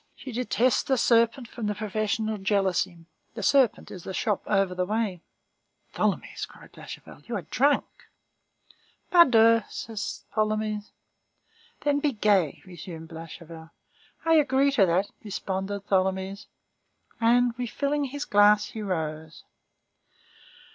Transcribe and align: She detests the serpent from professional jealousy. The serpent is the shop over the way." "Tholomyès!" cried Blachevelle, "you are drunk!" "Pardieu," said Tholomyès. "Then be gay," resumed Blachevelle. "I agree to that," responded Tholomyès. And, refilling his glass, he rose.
She 0.15 0.31
detests 0.31 0.81
the 0.81 0.97
serpent 0.97 1.47
from 1.47 1.67
professional 1.75 2.39
jealousy. 2.39 3.05
The 3.35 3.43
serpent 3.43 3.91
is 3.91 4.03
the 4.03 4.15
shop 4.15 4.41
over 4.47 4.73
the 4.73 4.87
way." 4.87 5.21
"Tholomyès!" 5.93 6.47
cried 6.47 6.71
Blachevelle, 6.71 7.21
"you 7.27 7.35
are 7.35 7.43
drunk!" 7.43 7.85
"Pardieu," 9.11 9.61
said 9.69 9.97
Tholomyès. 10.33 10.89
"Then 11.81 11.99
be 11.99 12.13
gay," 12.13 12.63
resumed 12.65 13.09
Blachevelle. 13.09 13.69
"I 14.25 14.33
agree 14.37 14.71
to 14.71 14.87
that," 14.87 15.11
responded 15.23 15.85
Tholomyès. 15.85 16.47
And, 17.19 17.53
refilling 17.59 18.05
his 18.05 18.25
glass, 18.25 18.69
he 18.69 18.81
rose. 18.81 19.43